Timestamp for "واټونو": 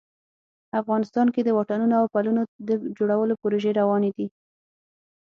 1.57-1.95